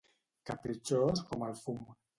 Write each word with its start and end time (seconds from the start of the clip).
Capritxós 0.51 1.23
com 1.31 1.49
el 1.51 1.57
fum. 1.65 1.83